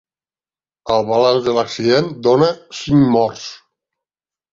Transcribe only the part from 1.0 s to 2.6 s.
balanç de l'accident dona